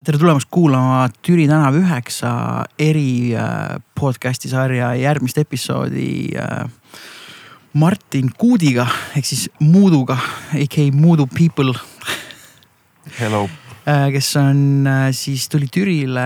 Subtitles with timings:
[0.00, 2.30] tere tulemast kuulama Türi tänav üheksa
[2.80, 6.70] eri äh, podcast'i sarja järgmist episoodi äh,
[7.76, 10.16] Martin Kuudiga ehk siis Muuduga,
[10.56, 11.76] AK Muudu People.
[13.18, 13.42] Hello.
[13.84, 16.24] Äh, kes on siis tuli Türile,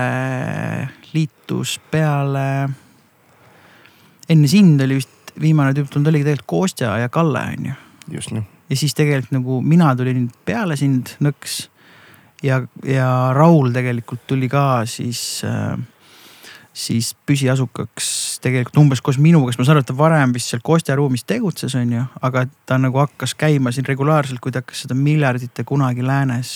[1.11, 2.69] liitus peale.
[4.29, 7.79] enne sind oli vist viimane tüüp tulnud, oligi tegelikult Kostja ja Kalle on ju.
[8.21, 8.47] just nii.
[8.69, 11.65] ja siis tegelikult nagu mina tulin peale sind nõks
[12.43, 15.77] ja, ja Raul tegelikult tuli ka siis äh,
[16.75, 18.07] siis püsiasukaks
[18.43, 21.23] tegelikult umbes koos minuga, sest ma saan aru, et ta varem vist seal Kostja ruumis
[21.27, 25.63] tegutses, on ju, aga ta nagu hakkas käima siin regulaarselt, kui ta hakkas seda miljardite
[25.67, 26.53] kunagi läänes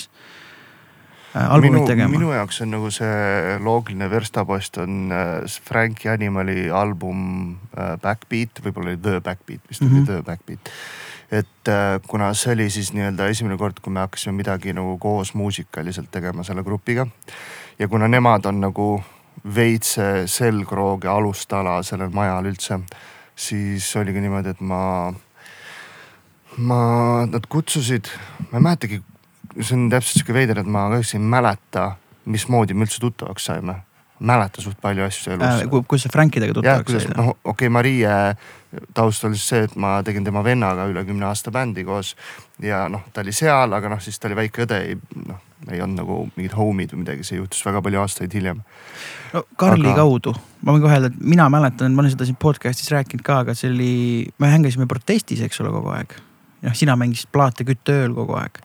[1.31, 2.11] äh, albumit tegema.
[2.11, 8.97] minu jaoks on nagu see loogiline verstapost on äh, Franki Animali album äh, Backbeat, võib-olla
[8.97, 10.11] oli The Backbeat, vist oli mm -hmm.
[10.11, 10.73] The Backbeat
[11.31, 15.33] et äh, kuna see oli siis nii-öelda esimene kord, kui me hakkasime midagi nagu koos
[15.37, 17.07] muusikaliselt tegema selle grupiga.
[17.79, 19.03] ja kuna nemad on nagu
[19.55, 22.79] veits selgroog ja alustala sellel majal üldse,
[23.35, 25.13] siis oligi niimoodi, et ma,
[26.57, 26.79] ma,
[27.29, 28.09] nad kutsusid,
[28.49, 29.01] ma ei mäletagi,
[29.61, 31.91] see on täpselt sihuke veider, et ma kahjuks ei mäleta,
[32.25, 33.79] mismoodi me üldse tuttavaks saime
[34.19, 35.67] mäleta suht palju asju elus äh,.
[35.71, 37.17] kuidas sa Frankidega tuttavaks said?
[37.17, 38.07] noh, okei okay,, Marie
[38.93, 42.15] taust oli siis see, et ma tegin tema vennaga üle kümne aasta bändi koos.
[42.61, 44.79] ja noh, ta oli seal, aga noh, siis ta oli väike õde,
[45.25, 48.61] noh, ei olnud nagu mingid homid või midagi, see juhtus väga palju aastaid hiljem.
[49.33, 50.03] no Karli aga...
[50.03, 53.43] kaudu, ma võin kohe öelda, et mina mäletan, ma olen seda siin podcast'is rääkinud ka,
[53.45, 53.93] aga see oli,
[54.37, 56.17] me hängisime protestis, eks ole, kogu aeg
[56.65, 58.59] noh, sina mängisid plaate kütteööl kogu aeg.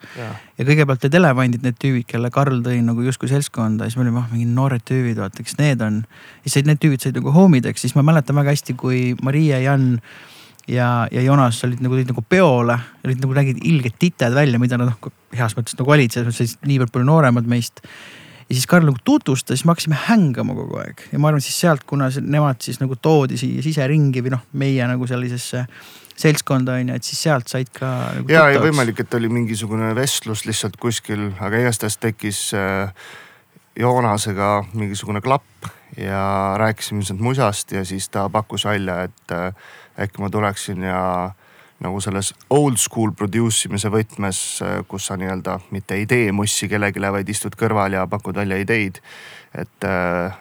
[0.59, 4.23] ja kõigepealt need elevandid, need tüübid, kelle Karl tõi nagu justkui seltskonda, siis me olime,
[4.23, 6.03] ah mingid noored tüübid, vaata, kes need on.
[6.45, 10.01] siis said need tüübid said nagu homideks, siis ma mäletan väga hästi, kui Maria, Jan
[10.69, 14.79] ja, ja Jonas olid nagu, tulid nagu peole, olid nagu nägid ilged tited välja, mida
[14.81, 17.85] nad noh, heas mõttes nagu olid, selles mõttes niivõrd palju nooremad meist
[18.49, 21.57] ja siis Karl nagu tutvustas, siis me hakkasime hängama kogu aeg ja ma arvan, siis
[21.65, 25.67] sealt, kuna nemad siis nagu toodi siia siseringi või noh, meie nagu sellisesse
[26.15, 28.31] seltskonda on ju, et siis sealt said ka nagu.
[28.31, 32.93] ja, ja võimalik, et oli mingisugune vestlus lihtsalt kuskil, aga igastahes tekkis äh,
[33.81, 39.51] Joonasega mingisugune klapp ja rääkisime sealt musast ja siis ta pakkus välja, et äh,
[40.07, 41.01] äkki ma tuleksin ja
[41.85, 46.69] nagu selles old school produce imise võtmes, äh, kus sa nii-öelda mitte ei tee mussi
[46.71, 49.01] kellelegi, vaid istud kõrval ja pakud välja ideid.
[49.55, 50.35] et äh,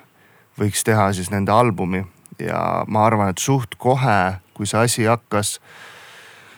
[0.60, 2.04] võiks teha siis nende albumi
[2.40, 5.60] ja ma arvan, et suht kohe, kui see asi hakkas,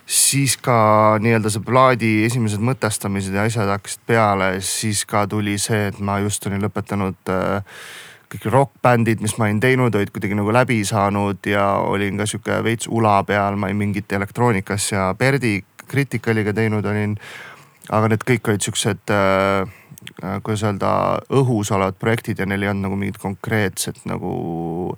[0.05, 5.89] siis ka nii-öelda see plaadi esimesed mõtestamised ja asjad hakkasid peale, siis ka tuli see,
[5.89, 7.79] et ma just olin lõpetanud äh,
[8.35, 12.61] kõik rokkbändid, mis ma olin teinud, olid kuidagi nagu läbi saanud ja olin ka sihuke
[12.63, 17.17] veits ula peal, ma olin mingit elektroonikas ja Perdi Criticaliga teinud olin.
[17.93, 19.69] aga need kõik olid siuksed äh,
[20.23, 20.89] Äh, kuidas öelda,
[21.33, 24.93] õhus olevad projektid ja neil ei olnud nagu mingit konkreetset nagu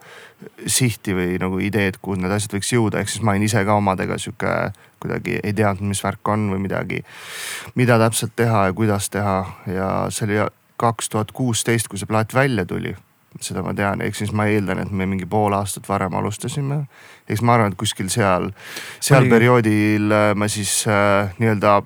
[0.67, 3.77] sihti või nagu ideed, kuhu need asjad võiks jõuda, ehk siis ma olin ise ka
[3.79, 4.53] omadega sihuke
[5.01, 7.03] kuidagi ei teadnud, mis värk on või midagi.
[7.75, 9.37] mida täpselt teha ja kuidas teha
[9.71, 10.39] ja see oli
[10.77, 12.95] kaks tuhat kuusteist, kui see plaat välja tuli
[13.45, 16.85] seda ma tean, ehk siis ma eeldan, et me mingi pool aastat varem alustasime.
[17.29, 18.51] eks ma arvan, et kuskil seal,
[18.99, 19.29] seal Oli...
[19.29, 21.81] perioodil äh, ma siis äh, nii-öelda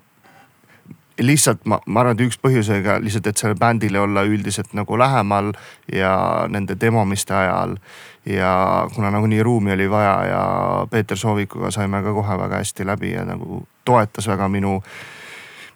[1.22, 5.52] lihtsalt ma, ma arvan, et üks põhjusega lihtsalt, et sellele bändile olla üldiselt nagu lähemal
[5.94, 6.14] ja
[6.50, 7.78] nende demomiste ajal.
[8.26, 10.42] ja kuna nagunii ruumi oli vaja ja
[10.90, 14.84] Peeter Soovikuga saime ka kohe väga hästi läbi ja nagu toetas väga minu,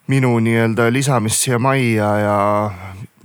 [0.08, 2.38] minu nii-öelda lisamist siia majja ja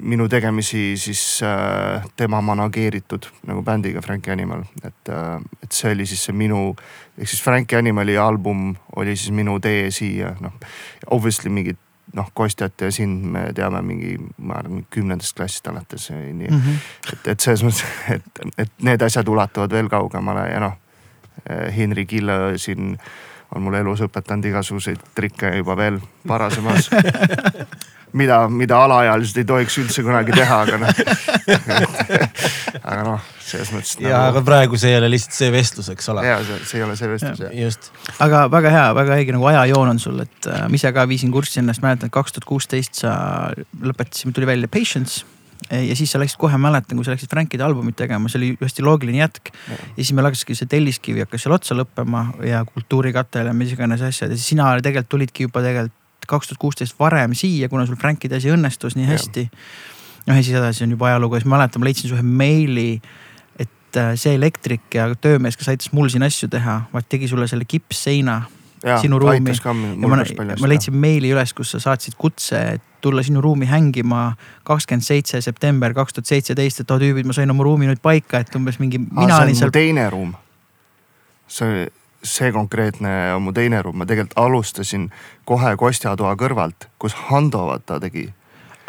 [0.00, 6.06] minu tegemisi siis äh, tema manageeritud nagu bändiga Frankie Animal, et äh,, et see oli
[6.06, 6.74] siis see minu
[7.18, 10.56] ehk siis Frankie Animali album oli siis minu tee siia, noh
[11.10, 11.78] obviously mingid
[12.14, 16.60] noh, Kostjat ja sind me teame mingi, ma arvan kümnendast klassist alates nii mm.
[16.60, 16.78] -hmm.
[17.12, 20.78] et, et selles mõttes, et, et need asjad ulatuvad veel kaugemale ja noh.
[21.76, 22.98] Henry Kille siin
[23.54, 25.96] on mul elus õpetanud igasuguseid trikke juba veel
[26.28, 26.90] varasemas
[28.12, 30.92] mida, mida alaealised ei tohiks üldse kunagi teha, aga noh
[32.90, 33.96] aga noh, selles mõttes.
[34.02, 34.30] ja nagu...
[34.32, 36.24] aga praegu see ei ole lihtsalt see vestlus, eks ole.
[36.26, 37.56] ja see, see ei ole see vestlus jah.
[37.64, 37.90] just.
[38.22, 41.34] aga väga hea, väga õige nagu ajajoon on sul, et äh, ma ise ka viisin
[41.34, 43.12] kurssi ennast, mäletan, et kaks tuhat kuusteist sa
[43.82, 45.26] lõpetasime, tuli välja Patience
[45.70, 48.84] ja siis sa läksid kohe, mäletan, kui sa läksid Frankide albumit tegema, see oli hästi
[48.86, 49.52] loogiline jätk.
[49.68, 54.02] ja siis meil hakkaski see Telliskivi hakkas seal otsa lõppema ja Kultuurikatel ja mis iganes
[54.06, 55.96] asjad ja siis sina tegelikult tulidki juba tegelikult
[56.28, 59.48] kaks tuhat kuusteist varem siia, kuna sul Frankide asi õnnestus nii hästi.
[60.26, 62.22] noh ja siis edasi on juba ajalugu ja siis ma mäletan, ma leidsin su ühe
[62.24, 63.00] meili,
[63.58, 67.48] et äh, see elektrik ja töömees, kes aitas mul siin asju teha, vaat tegi sulle
[67.50, 68.42] selle kippseina
[69.00, 69.50] sinu ruumi.
[69.50, 69.72] ja
[70.08, 70.16] ma,
[70.60, 74.34] ma leidsin meili üles, kus sa saatsid kutse, et tulla sinu ruumi hängima
[74.64, 78.40] kakskümmend seitse september kaks tuhat seitseteist, et oo tüübid, ma sain oma ruumi nüüd paika,
[78.40, 79.00] et umbes mingi.
[79.00, 79.72] see on seal...
[79.72, 80.34] mu teine ruum.
[81.48, 81.88] see,
[82.22, 85.08] see konkreetne on mu teine ruum, ma tegelikult alustasin
[85.48, 88.28] kohe Kostja toa kõrvalt, kus Hando vaata tegi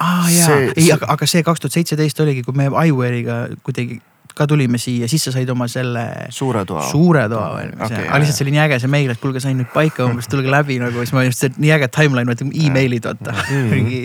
[0.02, 4.02] aa jaa, ei aga, aga see kaks tuhat seitseteist oligi, kui me Iware'iga kuidagi
[4.36, 6.06] ka tulime siia, siis sa said oma selle.
[6.34, 6.84] suure toa.
[6.88, 9.60] suure toa valmis okay, aga lihtsalt see oli nii äge see meil, et kuulge, sain
[9.60, 13.36] nüüd paika umbes, tulge läbi nagu, siis ma just nii äge timeline, vaata email'id vaata
[13.36, 14.02] mm., mingi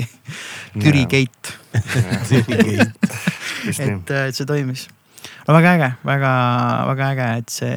[0.77, 1.55] Türi gate.
[3.87, 4.89] et, et see toimis.
[5.47, 6.33] no väga äge, väga,
[6.93, 7.77] väga äge, et see,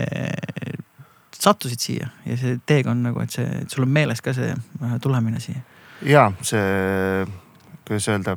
[1.40, 4.54] sattusid siia ja see teekond nagu, et see, sul on meeles ka see
[5.02, 5.62] tulemine siia.
[6.06, 7.26] ja see,
[7.88, 8.36] kuidas öelda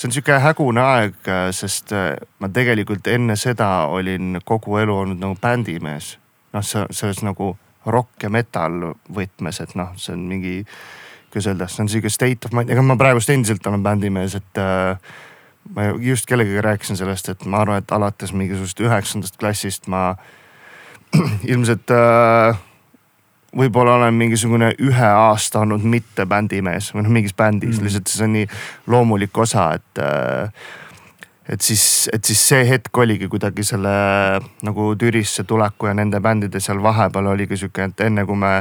[0.00, 5.20] see on sihuke hägune aeg, sest äh, ma tegelikult enne seda olin kogu elu olnud
[5.20, 6.16] nagu bändimees.
[6.52, 7.52] noh, selles nagu
[7.86, 10.54] rock ja metal võtmes, et noh, see on mingi,
[11.30, 14.60] kuidas öelda, see on sihuke state of mind, ega ma praegust endiselt olen bändimees, et
[14.60, 14.96] äh,
[15.76, 20.14] ma just kellegagi rääkisin sellest, et ma arvan, et alates mingisugusest üheksandast klassist ma
[21.52, 22.58] ilmselt äh,
[23.56, 28.26] võib-olla olen mingisugune ühe aasta olnud mitte bändimees või noh, mingis bändis mm., lihtsalt see
[28.26, 28.46] on nii
[28.90, 30.68] loomulik osa, et äh,
[31.50, 33.90] et siis, et siis see hetk oligi kuidagi selle
[34.62, 38.52] nagu Türisse tuleku ja nende bändide seal vahepeal oligi sihuke, et enne kui me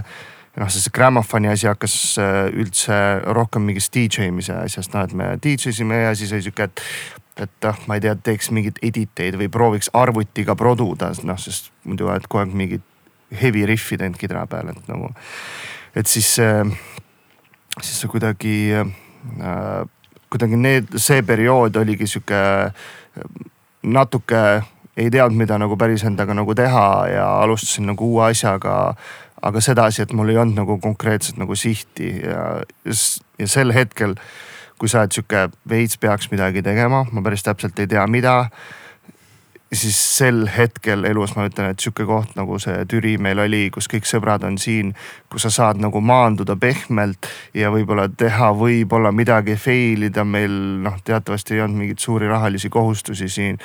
[0.57, 2.98] noh, see Grammofoni asi hakkas äh, üldse
[3.38, 6.84] rohkem mingist DJ imise asjast, noh et me DJ isime ja siis oli sihuke, et
[7.39, 11.71] et noh, ma ei tea, teeks mingeid edit eid või prooviks arvutiga produda, noh sest
[11.88, 12.86] muidu oled kogu aeg mingid
[13.41, 15.12] heavy riff'i teinud kidra peal, et nagu.
[15.95, 16.33] et siis,
[17.81, 19.86] siis see kuidagi äh,,
[20.30, 22.41] kuidagi need, see periood oligi sihuke
[23.83, 24.44] natuke
[25.00, 28.95] ei teadnud, mida nagu päris endaga nagu teha ja alustasin nagu uue asjaga.
[29.41, 32.59] aga sedasi, et mul ei olnud nagu konkreetset nagu sihti ja,
[33.39, 34.18] ja sel hetkel,
[34.79, 38.45] kui sa oled sihuke veits peaks midagi tegema, ma päris täpselt ei tea, mida
[39.73, 43.89] siis sel hetkel elus ma ütlen, et sihuke koht nagu see Türi meil oli, kus
[43.91, 44.95] kõik sõbrad on siin,
[45.29, 50.51] kus sa saad nagu maanduda pehmelt ja võib-olla teha võib-olla midagi fail ida, meil
[50.85, 53.59] noh, teatavasti ei olnud mingeid suuri rahalisi kohustusi siin.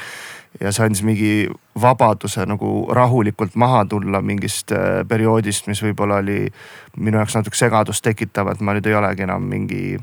[0.61, 1.49] ja see andis mingi
[1.81, 6.53] vabaduse nagu rahulikult maha tulla mingist äh, perioodist, mis võib-olla oli
[6.97, 9.97] minu jaoks natuke segadust tekitav, et ma nüüd ei olegi enam mingi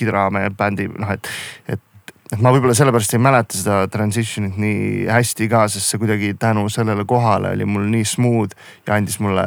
[0.00, 1.30] kidramehe bändi noh, et,
[1.68, 1.86] et
[2.30, 6.68] et ma võib-olla sellepärast ei mäleta seda transition'it nii hästi ka, sest see kuidagi tänu
[6.70, 8.54] sellele kohale oli mul nii smooth
[8.86, 9.46] ja andis mulle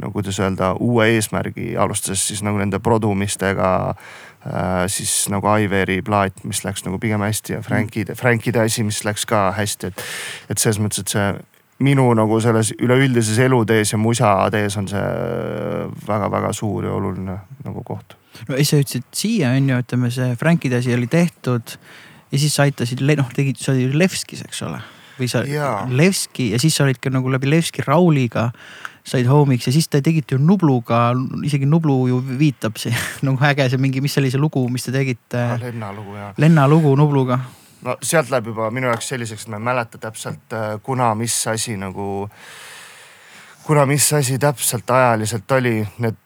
[0.00, 4.84] no kuidas öelda, uue eesmärgi, alustades siis nagu nende produmistega äh,.
[4.86, 9.26] siis nagu Iveri plaat, mis läks nagu pigem hästi ja Frankide, Frankide asi, mis läks
[9.26, 10.04] ka hästi, et.
[10.50, 11.26] et selles mõttes, et see
[11.80, 15.04] minu nagu selles üleüldises elutees ja musatees on see
[16.06, 18.19] väga-väga suur ja oluline nagu koht.
[18.48, 21.76] No ja sa ütlesid siia on ju, ütleme see Frankide asi oli tehtud
[22.30, 24.80] ja siis sa aitasid, noh tegid, sa olid Levskis, eks ole.
[25.20, 25.42] või sa,
[25.90, 28.50] Levski ja siis sa olid ka nagu läbi Levski Rauliga
[29.04, 31.10] said homiks ja siis te tegite ju Nubluga,
[31.44, 32.96] isegi Nublu ju viitab siin
[33.26, 35.56] nagu äge see mingi, mis oli see lugu, mis te tegite ah,?
[35.60, 36.32] Lenna lugu jah.
[36.38, 37.40] Lenna lugu Nubluga.
[37.86, 41.36] no sealt läheb juba minu jaoks selliseks, et ma ei mäleta täpselt äh, kuna, mis
[41.48, 42.28] asi nagu,
[43.64, 46.18] kuna, mis asi täpselt ajaliselt oli, need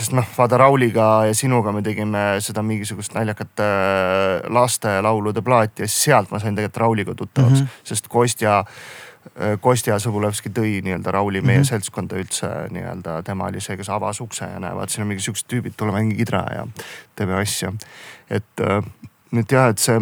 [0.00, 5.92] sest noh, vaata Rauliga ja sinuga me tegime seda mingisugust naljakat äh, lastelaulude plaati ja
[5.92, 7.86] sealt ma sain tegelikult Rauliga tuttavaks mm, -hmm.
[7.92, 11.68] sest Kostja äh,, Kostja Sõbulevski tõi nii-öelda Rauli meie mm -hmm.
[11.68, 15.22] seltskonda üldse nii-öelda, tema oli see, kes avas ukse ja näe, vaat siin on mingi
[15.22, 16.66] siuksed tüübid, tule mängi kidra ja
[17.16, 17.72] teeme asja.
[18.30, 18.84] et, äh,
[19.38, 20.00] et jah, et see,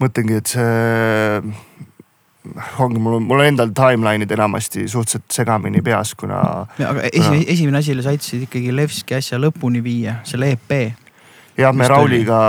[0.00, 1.42] mõtlengi, et see
[2.78, 6.40] ongi mul, mul endal timeline'id enamasti suhteliselt segamini peas, kuna.
[6.78, 10.74] aga esimene, esimene asi, sa aitasid ikkagi Levski asja lõpuni viia, selle EP.
[11.58, 12.42] jah, me Rauliga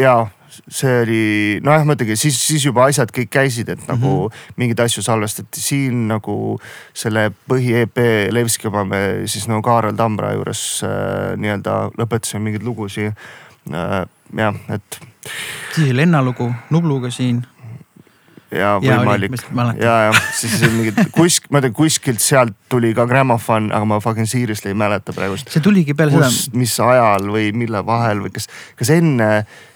[0.00, 0.16] ja
[0.54, 1.22] see oli,
[1.64, 4.52] nojah, ma ütlengi, siis, siis juba asjad kõik käisid, et nagu mm -hmm.
[4.56, 6.58] mingeid asju salvestati siin nagu
[6.94, 7.98] selle põhi EP
[8.32, 13.12] Levski oma me siis nagu Kaarel Tambra juures äh, nii-öelda lõpetasime mingeid lugusid
[13.72, 14.06] äh,.
[14.36, 15.00] jah, et.
[15.74, 17.42] siis oli Lenna lugu Nubluga siin
[18.54, 19.36] ja võimalik.
[19.80, 24.28] ja, ja siis mingid kusk-, ma tean kuskilt sealt tuli ka grammofon, aga ma fucking
[24.30, 25.50] seriously ei mäleta praegust.
[25.52, 26.58] see tuligi peale seda.
[26.58, 29.30] mis ajal või mille vahel või kas, kas enne,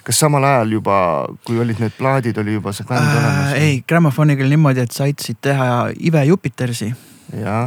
[0.06, 0.98] kas samal ajal juba,
[1.46, 3.56] kui olid need plaadid, oli juba see bänd äh, olemas?
[3.58, 6.92] ei, grammofoniga oli niimoodi, et sa aitasid teha Ive Jupitersi.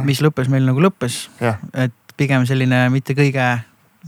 [0.08, 1.26] mis lõppes meil nagu lõppes.
[1.74, 3.52] et pigem selline mitte kõige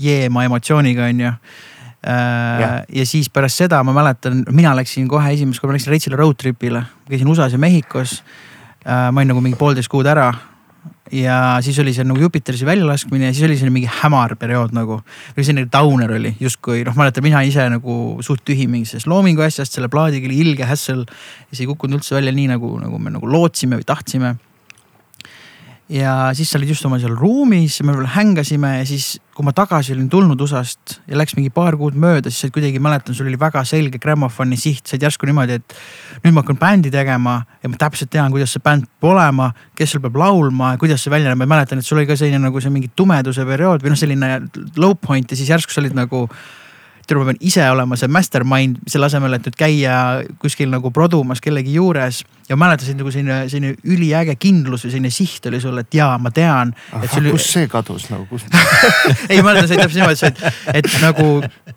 [0.01, 1.74] jeema emotsiooniga on ju Äh,
[2.05, 2.71] ja.
[2.89, 6.37] ja siis pärast seda ma mäletan, mina läksin kohe esimest korda, ma läksin Reitsile road
[6.41, 8.19] trip'ile, käisin USA-s ja Mehhikos.
[8.85, 10.33] Äh, ma olin nagu mingi poolteist kuud ära.
[11.13, 15.03] ja siis oli see nagu Jupiterisse väljalaskmine ja siis oli selline mingi hämar periood nagu.
[15.37, 19.45] või selline downer oli justkui noh, mäletan mina ise nagu suht tühi mingist sellest loomingu
[19.45, 21.05] asjast, selle plaadiga oli ilge hassle.
[21.05, 24.35] ja see ei kukkunud üldse välja nii nagu, nagu me nagu lootsime või tahtsime
[25.89, 29.53] ja siis sa olid just oma seal ruumis, me veel hängasime ja siis, kui ma
[29.57, 33.39] tagasi olin tulnud USA-st ja läks mingi paar kuud mööda, siis kuidagi mäletan, sul oli
[33.41, 35.77] väga selge grammofoni siht, said järsku niimoodi, et
[36.25, 39.93] nüüd ma hakkan bändi tegema ja ma täpselt tean, kuidas see bänd peab olema, kes
[39.93, 42.41] seal peab laulma ja kuidas see välja näeb, ma mäletan, et sul oli ka selline
[42.41, 44.35] nagu see mingi tumeduse periood või noh, selline
[44.81, 46.25] low point ja siis järsku sa olid nagu
[47.07, 49.97] tead, ma pean ise olema see mastermind selle asemel, et nüüd käia
[50.43, 52.23] kuskil nagu produmas kellegi juures.
[52.49, 56.29] ja mäletasin nagu selline, selline üliäge kindlus või selline siht oli sul, et jaa, ma
[56.35, 56.75] tean.
[57.09, 57.31] Sul...
[57.33, 58.45] kus see kadus nagu, kus
[59.31, 61.29] ei, ma mäletan, see oli täpselt niimoodi, et, et nagu,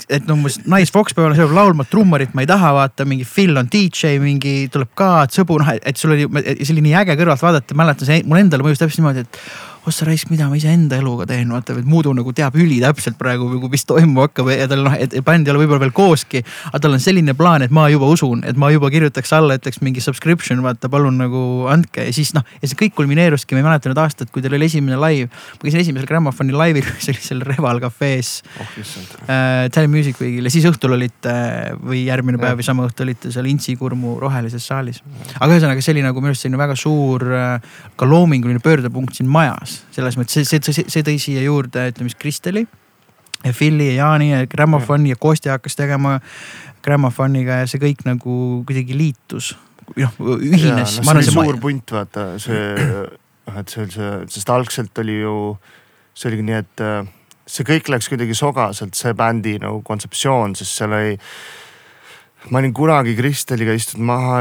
[0.10, 3.08] et no umbes Nice Fox peab olema, see peab laulma, trummarit ma ei taha vaata,
[3.08, 6.28] mingi Phil on DJ, mingi tuleb ka, sõbu, noh, et sul oli,
[6.60, 9.42] see oli nii äge kõrvalt vaadata, mäletan, see mulle endale mõjus täpselt niimoodi, et
[9.88, 13.86] ossa raisk, mida ma iseenda eluga teen, vaata, et Muudu nagu teab ülitäpselt praegu mis
[13.88, 16.42] toimuma hakkab ja tal noh, et bänd ei ole võib-olla veel kooski.
[16.72, 19.80] aga tal on selline plaan, et ma juba usun, et ma juba kirjutaks alla, ütleks
[19.86, 21.42] mingi subscription, vaata palun nagu
[21.72, 24.58] andke ja siis noh, ja see kõik kulmineeruski, ma ei mäleta nüüd aastat, kui teil
[24.58, 25.30] oli esimene live.
[25.30, 28.76] ma käisin esimesel Grammofoni laivil, mis oli seal Reval Cafe's oh,.
[29.28, 31.34] Äh, Tele Music Weekil ja siis õhtul olite
[31.80, 35.02] või järgmine päev või sama õhtu olite seal Intsikurmu rohelises saalis.
[35.40, 39.30] aga ühesõnaga, see oli nagu minu arust selline väga suur äh, ka loominguline pöördepunkt siin
[39.32, 42.66] majas selles mõttes, see, see, see tõi siia juurde, ütleme siis Kristeli
[43.44, 46.18] ja Philly ja Jaani ja Grammofoni ja Kostja hakkas tegema
[46.84, 49.56] Grammofoniga ja see kõik nagu kuidagi liitus.
[49.96, 50.98] noh, ühines.
[51.00, 52.64] No, see oli suur punt, vaata see,
[53.48, 55.36] noh, et see oli see, sest algselt oli ju,
[56.18, 57.14] see oligi nii, et äh,
[57.48, 61.16] see kõik läks kuidagi sogaselt, see bändi nagu kontseptsioon, sest seal oli
[62.52, 64.36] ma olin kunagi Kristeliga istunud maha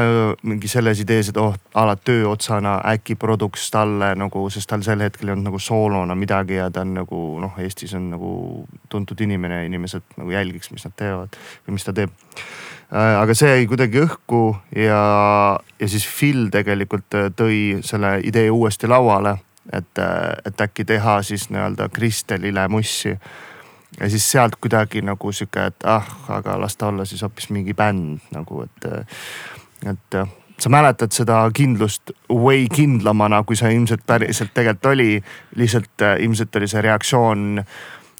[0.47, 5.01] mingi selles idees, et oh a la tööotsana äkki produks talle nagu, sest tal sel
[5.03, 8.31] hetkel ei olnud nagu soolona midagi ja ta on nagu noh, Eestis on nagu
[8.89, 11.37] tuntud inimene ja inimesed nagu jälgiks, mis nad teevad
[11.67, 12.13] või mis ta teeb.
[12.87, 14.41] Äh, aga see jäi kuidagi õhku
[14.79, 15.01] ja,
[15.79, 19.35] ja siis Phil tegelikult äh, tõi selle idee uuesti lauale,
[19.73, 23.17] et, äh, et äkki teha siis nii-öelda Kristelile mussi
[23.99, 27.73] ja siis sealt kuidagi nagu sihuke, et ah, aga las ta olla siis hoopis mingi
[27.73, 28.89] bänd nagu, et,
[29.89, 30.19] et
[30.59, 35.23] sa mäletad seda kindlust way kindlamana, kui see ilmselt päriselt tegelikult oli.
[35.55, 37.45] lihtsalt äh, ilmselt oli see reaktsioon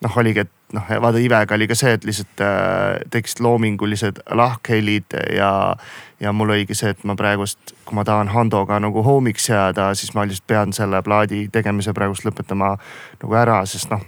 [0.02, 5.18] noh, oligi, et noh, vaata Ivega oli ka see, et lihtsalt äh, tekkisid loomingulised lahkhelid
[5.36, 5.52] ja,
[6.20, 10.14] ja mul oligi see, et ma praegust, kui ma tahan Handoga nagu homiks jääda, siis
[10.14, 12.76] ma lihtsalt pean selle plaadi tegemise praegust lõpetama
[13.24, 14.06] nagu ära, sest noh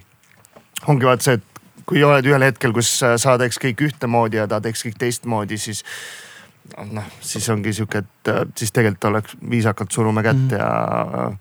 [0.87, 1.48] ongi vaat see, et
[1.89, 5.81] kui oled ühel hetkel, kus sa teeks kõik ühtemoodi ja ta teeks kõik teistmoodi, siis
[6.91, 10.59] noh, siis ongi sihuke, et äh, siis tegelikult oleks viisakalt surume kätt mm.
[10.59, 11.31] ja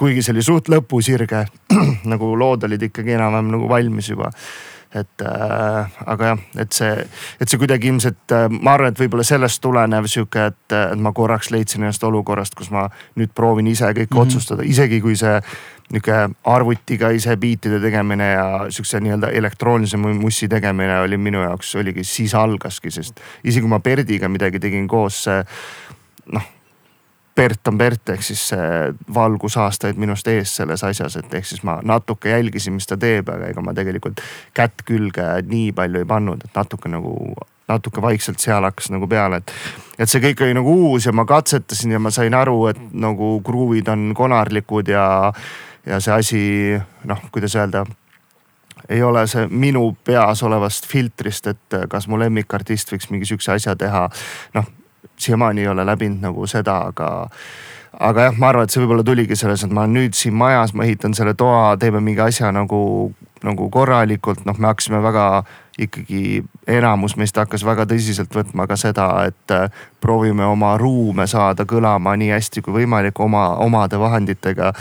[0.00, 1.44] kuigi see oli suht lõpusirge
[2.12, 4.32] nagu lood olid ikkagi enam-vähem nagu valmis juba
[4.94, 6.92] et äh, aga jah, et see,
[7.40, 11.12] et see kuidagi ilmselt äh,, ma arvan, et võib-olla sellest tulenev sihuke, et, et ma
[11.16, 12.86] korraks leidsin ennast olukorrast, kus ma
[13.18, 14.22] nüüd proovin ise kõike mm -hmm.
[14.24, 15.36] otsustada, isegi kui see
[15.92, 22.04] nihuke arvutiga ise biitide tegemine ja sihukese nii-öelda elektroonilise mussi tegemine oli minu jaoks oligi,
[22.04, 25.24] siis algaski, sest isegi kui ma Perdiga midagi tegin koos,
[26.32, 26.54] noh.
[27.38, 28.70] Bert on Bert ehk siis see
[29.14, 33.30] valgus aastaid minust ees selles asjas, et ehk siis ma natuke jälgisin, mis ta teeb,
[33.30, 34.22] aga ega ma tegelikult
[34.56, 37.14] kätt külge nii palju ei pannud, et natuke nagu
[37.68, 39.52] natuke vaikselt seal hakkas nagu peale, et.
[39.98, 43.36] et see kõik oli nagu uus ja ma katsetasin ja ma sain aru, et nagu
[43.44, 45.06] kruuvid on konarlikud ja
[45.86, 46.42] ja see asi
[47.08, 47.84] noh, kuidas öelda
[48.88, 53.76] ei ole see minu peas olevast filtrist, et kas mu lemmikartist võiks mingi sihukese asja
[53.76, 54.08] teha.
[54.54, 54.68] noh,
[55.18, 57.28] siiamaani ei ole läbinud nagu seda, aga,
[57.98, 60.74] aga jah, ma arvan, et see võib-olla tuligi selles, et ma olen nüüd siin majas,
[60.74, 62.80] ma ehitan selle toa, teeme mingi asja nagu,
[63.44, 65.28] nagu korralikult, noh, me hakkasime väga
[65.78, 69.54] ikkagi enamus meist hakkas väga tõsiselt võtma ka seda, et
[70.02, 74.72] proovime oma ruume saada kõlama nii hästi kui võimalik oma, omade vahenditega.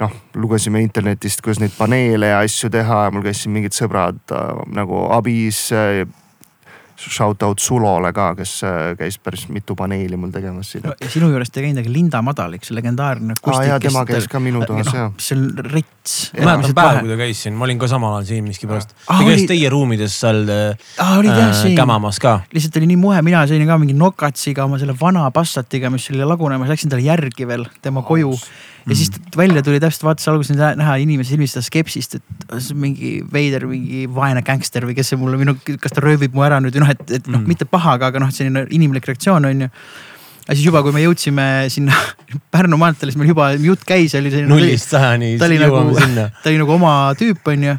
[0.00, 4.62] noh, lugesime internetist, kuidas neid paneele ja asju teha ja mul käisid mingid sõbrad äh,
[4.72, 6.06] nagu abis äh,
[7.00, 10.94] shout out Sulole ka, kes äh, käis päris mitu paneeli mul tegemas siin no,.
[11.08, 13.58] sinu juures te käinud, aga Linda Madalik, see legendaarne akustik.
[13.58, 15.12] aa jaa, tema käis ka minu toas no, jah.
[15.18, 16.16] see on rits.
[16.36, 18.96] ma mäletan päeva, kui ta käis siin, ma olin ka samal ajal siin miskipärast.
[19.06, 19.50] ta käis oli...
[19.54, 22.40] teie ruumides seal ah, äh, kämamas ka.
[22.54, 26.26] lihtsalt oli nii muhe, mina sõin ka mingi nokatsiga oma selle vana Passatiga, mis oli
[26.26, 28.50] lagunemas, läksin talle järgi veel tema koju oh
[28.86, 32.82] ja siis välja tuli täpselt vaatas alguses näha inimese silmis seda skepsist, et see on
[32.84, 36.60] mingi veider, mingi vaene gängster või kes see mulle minu, kas ta röövib mu ära
[36.62, 39.66] nüüd või noh, et, et noh mm., mitte pahaga, aga noh, selline inimlik reaktsioon on
[39.66, 39.70] ju
[40.50, 41.94] aga siis juba, kui me jõudsime sinna
[42.54, 44.50] Pärnu maanteele, siis meil juba jutt käis, oli selline.
[44.50, 46.26] nullist sajani, siis jõuame nagu, sinna.
[46.42, 47.76] ta oli nagu oma tüüp, onju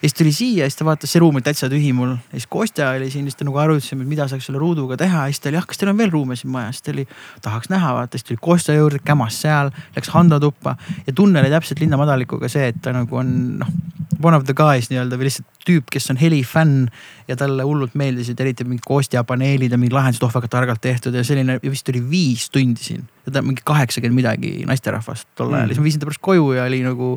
[0.00, 2.14] ja siis tuli siia, siis ta vaatas, see ruum oli täitsa tühi mul.
[2.32, 5.26] ja siis Kostja oli siin, siis ta nagu arutasime, et mida saaks selle ruuduga teha
[5.28, 7.06] siis ta oli, jah, kas teil on veel ruume siin majas, ta oli,
[7.44, 10.76] tahaks näha, vaata, siis tuli Kostja juurde, kämas seal, läks Hando tuppa
[11.06, 13.74] ja tunne oli täpselt Linna Madalikuga see, et ta nagu on noh,
[14.22, 16.88] one of the guys nii-öelda või lihtsalt tüüp, kes on helifänn
[17.28, 21.14] ja talle hullult meeldisid eriti mingid Kostja paneelid ja mingid lahendused oh väga targalt tehtud
[21.16, 23.04] ja selline ja vist oli viis tundi siin.
[23.26, 26.52] ja ta mingi kaheksakümmend midagi naisterahvast tol ajal mm., siis ma viisin ta pärast koju
[26.56, 27.10] ja oli nagu.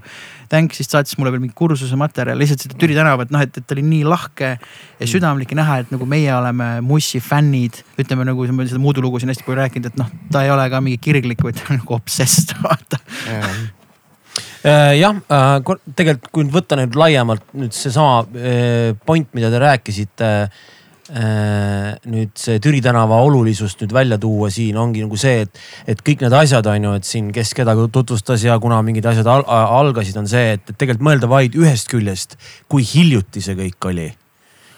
[0.51, 3.67] Thanks, siis saatis mulle veel mingi kursuse materjal lihtsalt seda Türi tänavat, noh, et, et
[3.67, 5.11] ta oli nii lahke ja mm.
[5.13, 7.83] südamlik ja näha, et nagu meie oleme Mussi fännid.
[8.01, 10.83] ütleme nagu seda Moodu lugu siin hästi palju rääkinud, et noh, ta ei ole ka
[10.83, 12.99] mingi kirglik, vaid ta on nagu obsessed, vaata
[14.63, 15.57] Äh, jah, äh,
[15.91, 20.29] tegelikult kui nüüd võtta nüüd laiemalt nüüd seesama äh, point, mida te rääkisite.
[21.11, 25.59] Nüüd see Türi tänava olulisust nüüd välja tuua siin ongi nagu see, et,
[25.91, 29.27] et kõik need asjad on ju, et siin, kes keda tutvustas ja kuna mingid asjad
[29.27, 32.37] al algasid, on see, et, et tegelikult mõelda vaid ühest küljest,
[32.71, 34.07] kui hiljuti see kõik oli.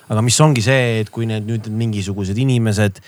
[0.09, 3.01] aga mis ongi see, et kui need nüüd mingisugused inimesed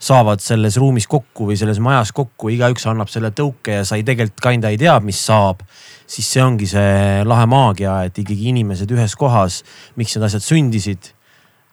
[0.00, 4.06] saavad selles ruumis kokku või selles majas kokku, igaüks annab selle tõuke ja sa ei
[4.06, 5.66] tegelikult kinda ei tea, mis saab
[6.06, 9.64] siis see ongi see lahe maagia, et ikkagi inimesed ühes kohas,
[9.98, 11.16] miks need asjad sündisid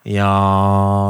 [0.07, 0.31] ja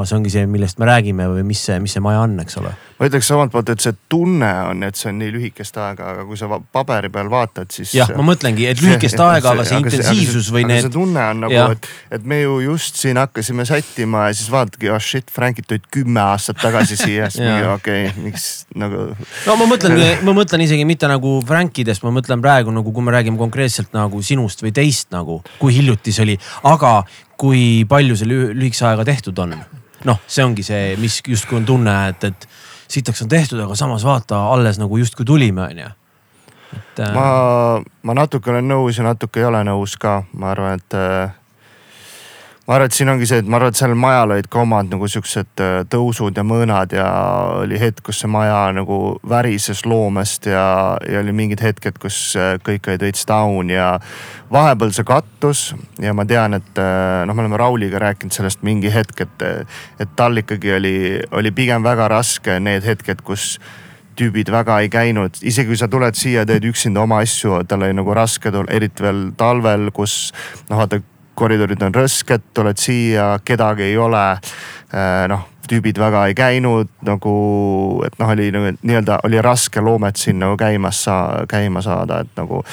[0.08, 2.74] see ongi see, millest me räägime või mis see, mis see maja on, eks ole
[2.98, 6.24] ma ütleks omalt poolt, et see tunne on, et see on nii lühikest aega, aga
[6.26, 7.92] kui sa paberi peal vaatad, siis.
[7.94, 10.88] jah, ma mõtlengi, et lühikest aega, aga see intensiivsus või need.
[10.88, 14.90] see tunne on nagu, et, et me ju just siin hakkasime sättima ja siis vaatadki,
[14.94, 19.12] oh shit, Frankid tulid kümme aastat tagasi siia, siis mingi okei okay,, miks nagu.
[19.46, 23.14] no ma mõtlen, ma mõtlen isegi mitte nagu Frankidest, ma mõtlen praegu nagu, kui me
[23.14, 26.98] räägime konkreetselt nagu sinust või teist nagu, kui hiljuti see oli, aga
[27.38, 29.56] kui palju see lühikese ajaga tehtud on
[30.06, 32.48] noh, see ongi see, mis justkui on tunne, et, et
[32.92, 35.90] sitaks on tehtud, aga samas vaata, alles nagu justkui tulime, onju.
[36.78, 37.00] et.
[37.00, 37.28] Äh, ma,
[38.04, 41.36] ma natuke olen nõus ja natuke ei ole nõus ka, ma arvan, et äh,
[42.68, 44.90] ma arvan, et siin ongi see, et ma arvan, et sellel majal olid ka omad
[44.92, 47.08] nagu siuksed äh, tõusud ja mõõnad ja
[47.62, 50.66] oli hetk, kus see maja nagu värises loomest ja,
[51.08, 53.94] ja oli mingid hetked, kus äh, kõik olid veits down ja
[54.52, 55.64] vahepeal see kattus
[56.04, 59.50] ja ma tean, et äh, noh, me oleme Rauliga rääkinud sellest mingi hetk, et,
[60.04, 60.96] et tal ikkagi oli,
[61.40, 63.54] oli pigem väga raske need hetked, kus
[64.18, 67.96] tüübid väga ei käinud, isegi kui sa tuled siia, teed üksinda oma asju, tal oli
[67.96, 70.26] nagu raske, eriti veel talvel, kus
[70.68, 71.00] noh, vaata
[71.38, 74.26] koridorid on rõsked, tuled siia, kedagi ei ole.
[74.94, 77.34] Äh, noh, tüübid väga ei käinud nagu,
[78.08, 82.40] et noh, oli nagu nii-öelda oli raske loomet siin nagu käimas saa-, käima saada, et
[82.40, 82.64] nagu.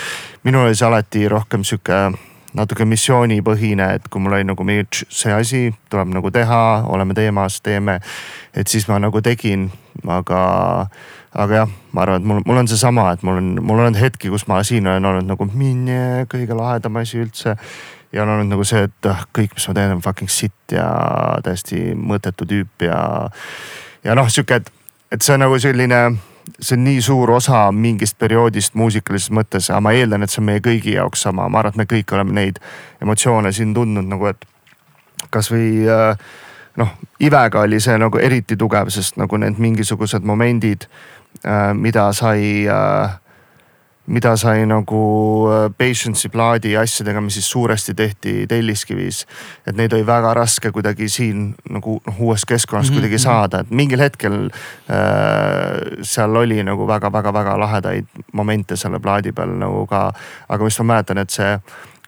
[0.45, 2.07] minul oli see alati rohkem sihuke
[2.55, 7.61] natuke missioonipõhine, et kui mul oli nagu mingi see asi tuleb nagu teha, oleme teemas,
[7.61, 7.99] teeme.
[8.55, 9.67] et siis ma nagu tegin,
[10.07, 10.43] aga,
[11.35, 13.99] aga jah, ma arvan, et mul, mul on seesama, et mul on, mul on olnud
[13.99, 17.57] hetki, kus ma siin olen olnud nagu minne kõige lahedam asi üldse
[18.15, 20.87] ja on olnud nagu see, et ah, kõik, mis ma teen, on fucking sitt ja
[21.45, 23.01] täiesti mõttetu tüüp ja.
[24.05, 24.71] ja noh, sihuke, et,
[25.13, 26.01] et see on nagu selline,
[26.61, 30.49] see on nii suur osa mingist perioodist muusikalises mõttes, aga ma eeldan, et see on
[30.53, 32.63] meie kõigi jaoks sama, ma arvan, et me kõik oleme neid
[33.03, 34.47] emotsioone siin tundnud nagu, et
[35.35, 36.31] kasvõi äh,
[36.81, 40.87] noh, Ivega oli see nagu eriti tugev, sest nagu need mingisugused momendid,
[41.43, 43.19] äh, mida sai äh,
[44.07, 45.01] mida sai nagu
[45.49, 49.25] äh, Patience'i plaadi asjadega, mis siis suuresti tehti Telliskivis.
[49.67, 53.01] et neid oli väga raske kuidagi siin nagu noh uues keskkonnas mm -hmm.
[53.01, 59.57] kuidagi saada, et mingil hetkel äh, seal oli nagu väga-väga-väga lahedaid momente selle plaadi peal
[59.59, 60.13] nagu ka.
[60.49, 61.59] aga mis ma mäletan, et see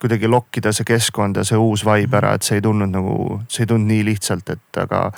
[0.01, 3.63] kuidagi lokkida see keskkond ja see uus vibe ära, et see ei tulnud nagu, see
[3.63, 5.11] ei tulnud nii lihtsalt, et aga.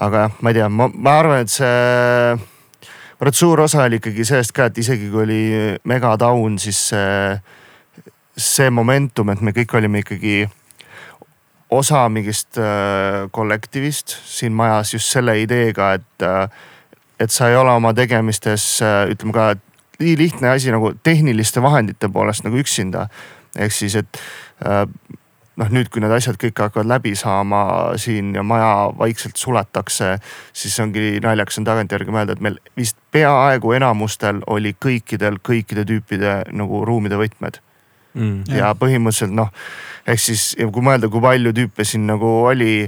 [0.00, 2.38] aga jah, ma ei tea, ma, ma arvan, et see
[3.18, 5.42] arvan, et suur osa oli ikkagi sellest ka, et isegi kui oli
[5.90, 7.38] mega down, siis see,
[8.36, 10.46] see momentum, et me kõik olime ikkagi
[11.70, 16.48] osa mingist äh, kollektiivist siin majas just selle ideega, et, äh,
[17.20, 19.48] et sa ei ole oma tegemistes äh, ütleme ka
[19.98, 23.08] nii lihtne asi nagu tehniliste vahendite poolest nagu üksinda.
[23.58, 24.18] ehk siis, et
[25.58, 27.62] noh, nüüd, kui need asjad kõik hakkavad läbi saama
[28.00, 30.14] siin ja maja vaikselt suletakse,
[30.56, 36.40] siis ongi naljakas on tagantjärgi mõelda, et meil vist peaaegu enamustel oli kõikidel kõikide tüüpide
[36.56, 37.60] nagu ruumide võtmed
[38.14, 38.42] mm,.
[38.54, 39.50] ja põhimõtteliselt noh,
[40.08, 42.86] ehk siis kui mõelda, kui palju tüüpe siin nagu oli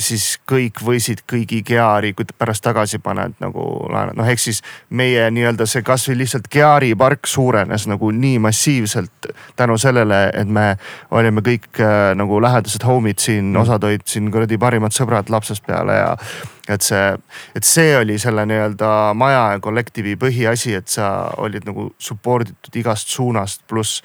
[0.00, 5.28] siis kõik võisid kõigi Geari, kui pärast tagasi paned nagu laenad, noh ehk siis meie
[5.30, 10.74] nii-öelda see kasvõi lihtsalt Geari park suurenes nagu nii massiivselt tänu sellele, et me
[11.10, 16.00] olime kõik äh, nagu lähedased homid siin osad olid siin kuradi parimad sõbrad lapsest peale
[16.00, 16.16] ja
[16.70, 17.06] et see,
[17.56, 22.80] et see oli selle nii-öelda maja ja kollektiivi põhiasi, et sa olid nagu support itud
[22.82, 24.02] igast suunast, pluss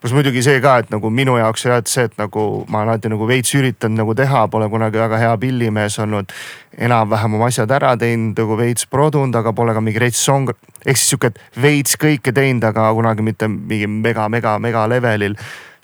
[0.00, 2.92] pluss muidugi see ka, et nagu minu jaoks jah, et see, et nagu ma olen
[2.94, 6.32] alati nagu veits üritanud nagu teha, pole kunagi väga hea pillimees olnud.
[6.76, 10.50] enam-vähem oma asjad ära teinud, nagu veits produnud, aga pole ka mingi reits song.
[10.84, 15.36] ehk siis sihuke, et veits kõike teinud, aga kunagi mitte mingi mega, mega, mega levelil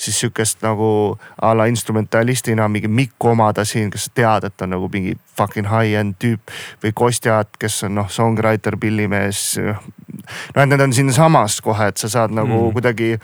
[0.03, 4.75] siis sihukest nagu a la instrumentalistina mingi Mikku omada siin, kes sa tead, et on
[4.75, 6.55] nagu mingi fucking high-end tüüp.
[6.83, 9.59] või Kostjat, kes on noh, songwriter, pillimees.
[9.63, 12.73] noh, et need on siinsamas kohe, et sa saad nagu mm.
[12.73, 13.17] kuidagi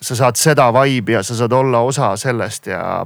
[0.00, 3.04] sa saad seda vibe'i ja sa saad olla osa sellest ja,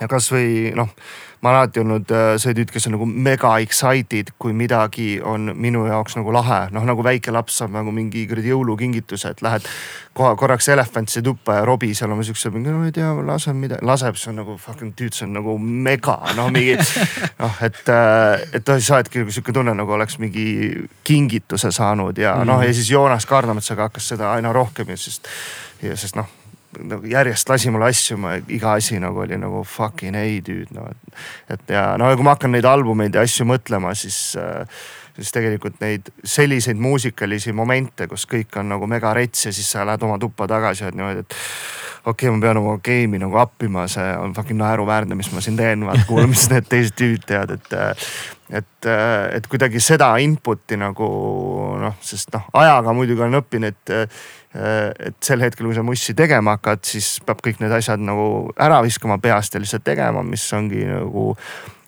[0.00, 0.94] ja kasvõi noh
[1.40, 5.52] ma olen alati olnud äh, see tüüp, kes on nagu mega excited, kui midagi on
[5.54, 6.66] minu jaoks nagu lahe.
[6.72, 9.68] noh, nagu väike laps saab nagu mingi kuradi jõulukingituse, et lähed
[10.16, 14.16] kohe korraks Elephantsi tuppa ja Robbie seal oma siukse no ei tea, laseb midagi, laseb,
[14.16, 16.78] see on nagu fucking dude, see on nagu mega, noh mingi.
[17.42, 20.46] noh, et, äh, et sa oledki nagu sihuke tunne, nagu oleks mingi
[21.04, 22.48] kingituse saanud ja mm.
[22.48, 25.20] noh, ja siis Joonas Kaarnametsaga hakkas seda aina rohkem ja siis
[25.82, 26.32] ja sest noh
[26.82, 30.86] nagu järjest lasi mulle asju, ma iga asi nagu oli nagu fucking ei dude no.
[31.50, 34.64] et ja no kui ma hakkan neid albumeid ja asju mõtlema, siis äh,
[35.16, 39.86] siis tegelikult neid selliseid muusikalisi momente, kus kõik on nagu mega rets ja siis sa
[39.88, 41.36] lähed oma tuppa tagasi ja oled niimoodi, et
[42.04, 45.56] okei okay,, ma pean oma game'i nagu appima, see on fucking naeruväärne, mis ma siin
[45.58, 48.08] teen, vaata kuule, mis need teised tüüd teevad, et.
[48.46, 48.86] et,
[49.34, 51.06] et kuidagi seda input'i nagu
[51.82, 54.20] noh, sest noh, ajaga muidugi olen õppinud, et
[54.56, 58.82] et sel hetkel, kui sa mussi tegema hakkad, siis peab kõik need asjad nagu ära
[58.84, 61.32] viskama peast ja lihtsalt tegema, mis ongi nagu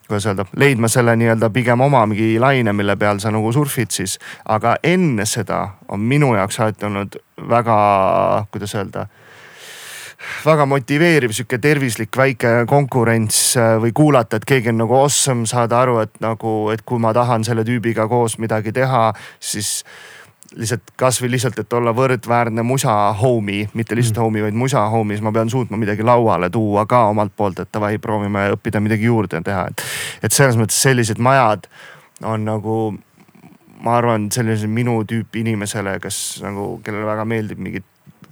[0.08, 4.18] kuidas öelda, leidma selle nii-öelda pigem oma mingi laine, mille peal sa nagu surfid siis.
[4.44, 7.18] aga enne seda on minu jaoks alati olnud
[7.50, 7.78] väga,
[8.52, 9.08] kuidas öelda
[10.44, 15.82] väga motiveeriv sihuke tervislik väike konkurents äh, või kuulata, et keegi on nagu awesome, saada
[15.84, 19.84] aru, et nagu, et kui ma tahan selle tüübiga koos midagi teha, siis
[20.56, 24.24] lihtsalt kasvõi lihtsalt, et olla võrdväärne musa homie, mitte lihtsalt mm.
[24.24, 27.72] homie, vaid musa homie, siis ma pean suutma midagi lauale tuua ka omalt poolt, et
[27.74, 29.84] davai, proovime õppida midagi juurde teha, et.
[30.22, 31.68] et selles mõttes sellised majad
[32.24, 32.78] on nagu,
[33.84, 37.84] ma arvan, sellise minu tüüpi inimesele, kes nagu, kellele väga meeldib mingi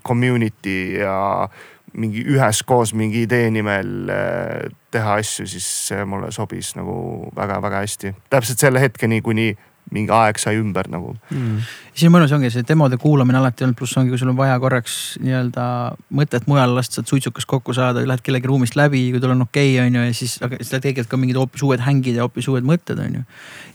[0.07, 1.49] community ja
[1.97, 8.13] mingi üheskoos mingi idee nimel äh, teha asju, siis see mulle sobis nagu väga-väga hästi.
[8.31, 9.55] täpselt selle hetkeni, kuni
[9.95, 11.67] mingi aeg sai ümber nagu mm..
[11.97, 14.97] siin mõnus ongi see demode kuulamine alati olnud, pluss ongi, kui sul on vaja korraks
[15.23, 15.67] nii-öelda
[16.19, 19.77] mõtet mujal lasta, et suitsukas kokku saada, lähed kellegi ruumist läbi, kui tal on okei
[19.77, 22.51] okay,, on ju, ja siis, aga siis tekivad ka mingid hoopis uued hängid ja hoopis
[22.51, 23.23] uued mõtted, on ju.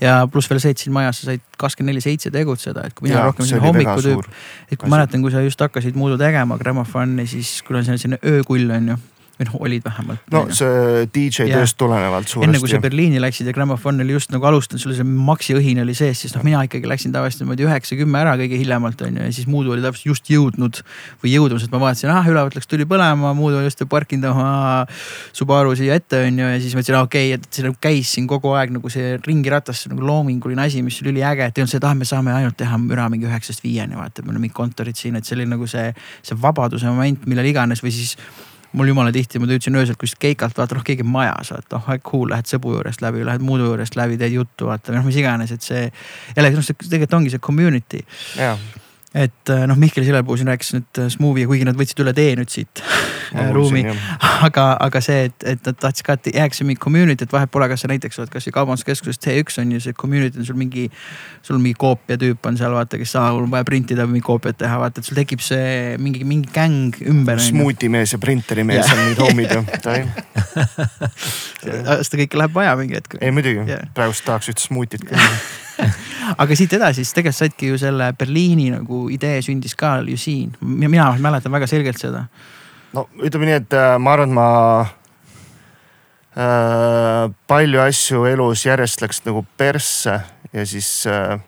[0.04, 3.08] ja pluss veel see, et siin majas sa said kakskümmend neli seitse tegutseda, et kui
[3.08, 4.28] mina ja, rohkem selline hommikutüüp.
[4.68, 8.68] et kui mäletan, kui sa just hakkasid muidu tegema grammofoni, siis kui on selline öökull
[8.76, 9.02] on ju
[9.40, 10.24] või noh, olid vähemalt.
[10.34, 12.50] no see DJ tööst tulenevalt suuresti.
[12.50, 15.82] enne kui sa Berliini läksid ja Grammofon oli just nagu alustanud, sul see Maxi õhin
[15.84, 19.26] oli sees, siis noh, mina ikkagi läksin tavaliselt niimoodi üheksa-kümme ära kõige hiljemalt on ju
[19.26, 20.82] ja siis Muudu oli täpselt just jõudnud
[21.24, 24.86] või jõudmas, et ma vaatasin, ah ülevalt läks tuli põlema, Muudu oli just parkinud oma
[25.34, 28.30] Subaru siia ette on ju ja siis mõtlesin, okei okay,, et see nagu käis siin
[28.30, 31.82] kogu aeg nagu see ringiratas nagu loominguline asi, mis oli üliäge, et ei olnud see,
[31.82, 35.00] et ah, me saame ainult teha müra mingi üheksast viieni vaata, meil on mingid kontorid
[35.00, 35.90] siin, et see oli nagu see,
[36.22, 38.18] see vabaduse moment, millal iganes või siis
[38.74, 41.90] mul jumala tihti, ma töötasin öösel kuskilt keikalt, vaata noh, keegi on majas, vaata oh
[42.08, 45.52] cool, lähed sõbu juurest läbi, lähed Muudu juurest läbi, teed juttu, vaata noh, mis iganes,
[45.56, 45.88] et see.
[46.38, 48.06] jällegi noh, see tegelikult ongi see community
[49.14, 52.32] et äh, noh, Mihkel Silepuu siin rääkis nüüd äh, Smoothie, kuigi nad võtsid üle tee
[52.40, 52.80] nüüd siit
[53.36, 53.84] no, ruumi.
[54.48, 57.52] aga, aga see, et, et nad tahtsid ka, et jääks see mingi community, et vahet
[57.52, 60.88] pole, kas sa näiteks oled kasvõi kaubanduskeskuses T1 on ju see community on sul mingi.
[61.44, 64.62] sul mingi koopia tüüp on seal vaata, kes, aa mul on vaja printida või koopiat
[64.62, 67.42] teha, vaata, et sul tekib see mingi, mingi gäng ümber.
[67.44, 69.66] Smuuti mees ja printeri mees on need homid ju,
[72.08, 73.20] seda kõike läheb vaja mingi hetk.
[73.20, 75.20] ei muidugi yeah., praegust tahaks ühte smuutit ka
[76.38, 80.56] aga siit edasi, siis tegelikult saidki ju selle Berliini nagu idee sündis ka ju siin.
[80.62, 82.26] mina mäletan väga selgelt seda.
[82.94, 84.48] no ütleme nii, et äh, ma arvan, et ma
[86.38, 90.20] äh, palju asju elus järjest läks nagu persse
[90.54, 91.40] ja siis äh,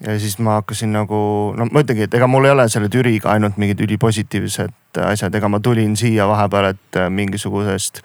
[0.00, 1.18] ja siis ma hakkasin nagu,
[1.56, 5.50] no ma ütlengi, et ega mul ei ole selle Türiga ainult mingid ülipositiivsed asjad, ega
[5.50, 8.02] ma tulin siia vahepeal, et äh, mingisugusest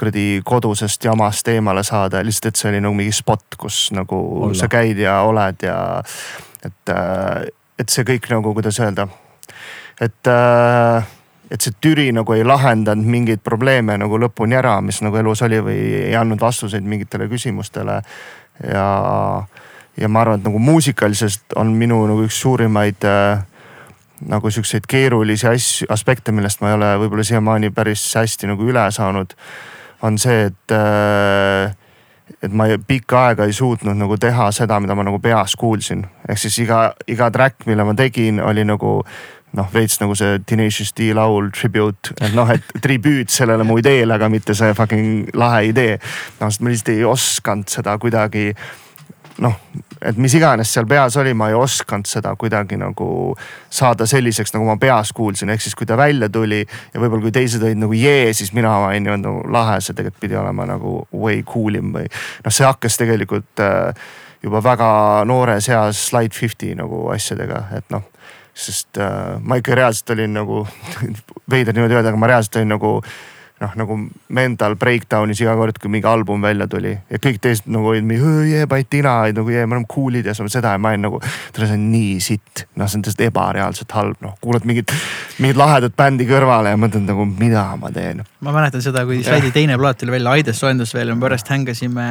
[0.00, 4.56] kuradi kodusest jamast eemale saada, lihtsalt, et see oli nagu mingi spot, kus nagu Olla.
[4.56, 5.78] sa käid ja oled ja
[6.64, 9.08] et, äh, et see kõik nagu, kuidas öelda,
[10.00, 11.08] et äh,
[11.50, 15.58] et see Türi nagu ei lahendanud mingeid probleeme nagu lõpuni ära, mis nagu elus oli
[15.64, 18.00] või ei andnud vastuseid mingitele küsimustele.
[18.70, 18.86] ja,
[19.96, 23.42] ja ma arvan, et nagu muusikaliselt on minu nagu üks suurimaid äh,
[24.30, 28.86] nagu siukseid keerulisi asju, aspekte, millest ma ei ole võib-olla siiamaani päris hästi nagu üle
[28.92, 29.34] saanud
[30.02, 31.74] on see, et, äh,
[32.42, 36.06] et ma pikka aega ei suutnud nagu teha seda, mida ma nagu peas kuulsin.
[36.28, 39.00] ehk siis iga, iga track, mille ma tegin, oli nagu
[39.56, 44.14] noh, veits nagu see Tenacious D laul Tribute, et noh, et tribüüt sellele mu ideele,
[44.14, 45.98] aga mitte see fucking lahe idee.
[46.40, 48.50] noh, sest ma lihtsalt ei osanud seda kuidagi
[49.38, 49.54] noh,
[50.02, 53.08] et mis iganes seal peas oli, ma ei osanud seda kuidagi nagu
[53.70, 57.34] saada selliseks, nagu ma peas kuulsin, ehk siis kui ta välja tuli ja võib-olla kui
[57.34, 60.96] teised olid nagu jee, siis mina olin ju nagu lahe, see tegelikult pidi olema nagu
[61.14, 64.06] way cool im või noh, see hakkas tegelikult äh,
[64.42, 64.90] juba väga
[65.28, 68.06] noores eas Slide Fifty nagu asjadega, et noh
[68.60, 70.64] sest äh, ma ikka reaalselt olin nagu
[71.52, 72.96] veider niimoodi öelda, aga ma reaalselt olin nagu
[73.60, 73.96] noh, nagu
[74.32, 78.50] mental breakdown'is iga kord, kui mingi album välja tuli ja kõik teised nagu olid mingi
[78.54, 81.20] jee, Batina, nagu jee, me oleme cool'id ja seda ja ma olin nagu.
[81.52, 84.94] tere, see on nii sitt, noh, see on tõesti ebareaalselt halb, noh, kuulad mingit,
[85.38, 88.24] mingit lahedat bändi kõrvale ja mõtled nagu, mida ma teen.
[88.40, 91.50] Ma mäletan seda, kui Slaidi teine plaat tuli välja, Aides soojendus veel ja me pärast
[91.52, 92.06] hängasime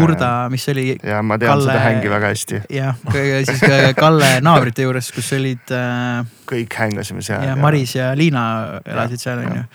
[0.00, 0.96] Hurda, mis oli.
[0.98, 1.70] ja ma tean Kalle...
[1.70, 2.62] seda hängi väga hästi.
[2.78, 3.02] jah,
[3.46, 3.64] siis
[3.98, 6.22] Kalle naabrite juures, kus olid äh....
[6.50, 7.46] kõik hängasime seal.
[7.46, 8.44] ja Maris ja Liina
[8.82, 9.66] elasid seal onju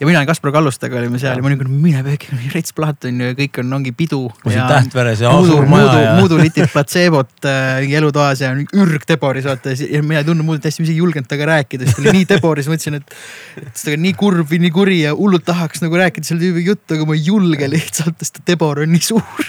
[0.00, 3.06] ja mina ja Kaspar Kallustega olime seal ja ma olin nagu mine pekki, rets plaat
[3.08, 4.20] on ju ja kõik on, ongi pidu.
[4.44, 10.02] tähtveres ja Muudu, Muudu, Muudu litib platseebot äh, mingi elutoas ja ürg teboris vaata ja
[10.04, 12.28] mina ei tundnud muud hästi, ma isegi ei julgenud temaga rääkida, sest ta oli nii
[12.34, 13.16] teboris, mõtlesin, et.
[13.62, 16.64] et ta on nii kurb või nii kuri ja hullult tahaks nagu rääkida selle tüübi
[16.64, 19.48] juttu, aga ma ei julge lihtsalt, sest tebor on nii suur.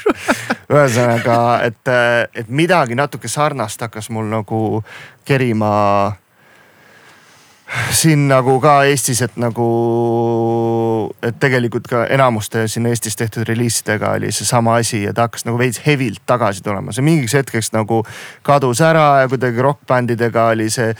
[0.67, 1.91] Ühesõnaga, et,
[2.35, 4.83] et midagi natuke sarnast hakkas mul nagu
[5.25, 6.17] kerima
[7.91, 9.67] siin nagu ka Eestis, et nagu,
[11.23, 15.59] et tegelikult ka enamuste siin Eestis tehtud reliisidega oli seesama asi ja ta hakkas nagu
[15.59, 16.95] veits hevilt tagasi tulema.
[16.95, 18.03] see mingiks hetkeks nagu
[18.43, 20.93] kadus ära ja kuidagi rokkbändidega oli see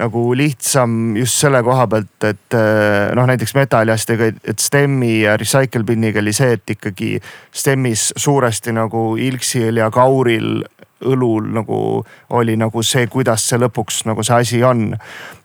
[0.00, 5.84] nagu lihtsam just selle koha pealt, et eh, noh, näiteks metalliastega, et Stemmi ja Recycle
[5.84, 7.16] Binniga oli see, et ikkagi
[7.52, 10.60] Stemmis suuresti nagu Ilksil ja Kauril
[11.06, 12.04] õlul nagu
[12.36, 14.96] oli nagu see, kuidas see lõpuks nagu see asi on.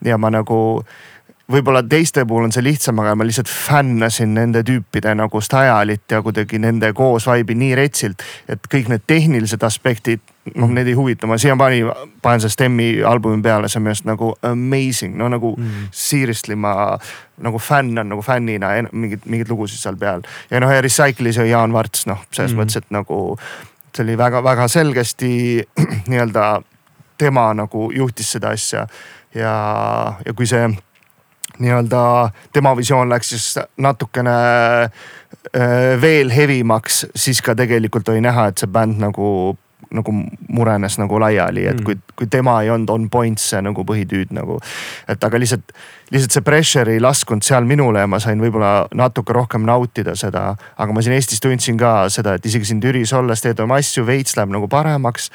[0.03, 0.61] ja ma nagu
[1.51, 6.21] võib-olla teiste puhul on see lihtsam, aga ma lihtsalt fännasin nende tüüpide nagu style'it ja
[6.25, 10.23] kuidagi nende koos vibe'i nii retsilt, et kõik need tehnilised aspektid,
[10.55, 11.83] noh, need ei huvita, ma siiamaani
[12.25, 15.93] panen selle Stemmi albumi peale, see on minu arust nagu amazing, no nagu mm.
[15.93, 16.95] seriously ma
[17.45, 20.25] nagu fännan nagu fännina mingeid, mingeid lugusid seal peal.
[20.49, 22.61] ja noh, ja Recycle'is ja Jaan Varts, noh, selles mm.
[22.63, 23.37] mõttes, et nagu
[23.95, 25.29] see oli väga-väga selgesti
[26.09, 26.61] nii-öelda
[27.17, 28.87] tema nagu juhtis seda asja.
[29.35, 29.55] Ja,
[30.25, 30.67] ja kui see
[31.59, 32.01] nii-öelda
[32.53, 34.35] tema visioon läks siis natukene
[34.83, 39.27] äh, veel hevimaks, siis ka tegelikult oli näha, et see bänd nagu
[39.95, 40.13] nagu
[40.55, 41.85] murenes nagu laiali, et mm.
[41.87, 44.59] kui, kui tema ei olnud on point see nagu põhitüüd nagu.
[45.11, 45.75] et aga lihtsalt,
[46.13, 50.51] lihtsalt see pressure ei laskunud seal minule ja ma sain võib-olla natuke rohkem nautida seda.
[50.77, 54.05] aga ma siin Eestis tundsin ka seda, et isegi siin Türis olles teed oma asju,
[54.07, 55.31] veits läheb nagu paremaks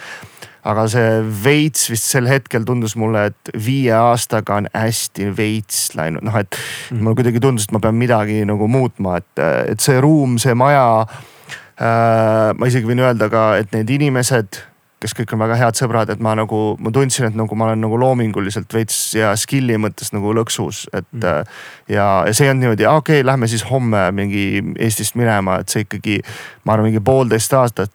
[0.66, 6.24] aga see veits vist sel hetkel tundus mulle, et viie aastaga on hästi veits läinud,
[6.26, 7.00] noh et mm.
[7.00, 11.06] mulle kuidagi tundus, et ma pean midagi nagu muutma, et, et see ruum, see maja
[11.80, 14.58] ma isegi võin öelda ka, et need inimesed,
[15.00, 17.80] kes kõik on väga head sõbrad, et ma nagu, ma tundsin, et nagu ma olen
[17.80, 21.24] nagu loominguliselt veits ja skill'i mõttes nagu lõksus, et mm.
[21.30, 21.62] Äh,
[21.94, 24.44] ja, ja see ei olnud niimoodi, okei okay,, lähme siis homme mingi
[24.76, 26.18] Eestist minema, et see ikkagi.
[26.64, 27.94] ma arvan, mingi poolteist aastat,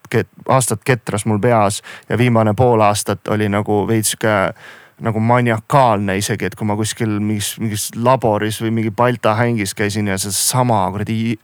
[0.49, 4.33] aastat ketras mul peas ja viimane pool aastat oli nagu veits sihuke
[5.03, 10.07] nagu maniakaalne isegi, et kui ma kuskil mingis, mingis laboris või mingi Balta hängis käisin
[10.07, 11.35] ja sedasama kuradi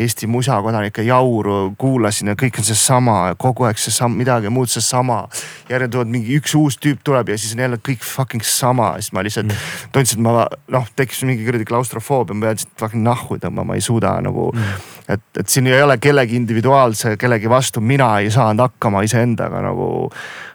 [0.00, 5.20] Eesti musakodanike jauru kuulasin ja kõik on seesama ja kogu aeg seesama, midagi muud seesama.
[5.68, 9.12] järjest tuleb mingi üks uus tüüp tuleb ja siis on jälle kõik fucking sama, siis
[9.12, 9.70] ma lihtsalt mm.
[9.92, 13.84] tundsin, et ma noh, tekkis mingi kuradi klaustrofoobia, ma pean fucking nahku tõmbama, ma ei
[13.84, 14.84] suuda nagu mm.
[15.12, 19.90] et, et siin ei ole kellegi individuaalse, kellegi vastu, mina ei saanud hakkama iseendaga nagu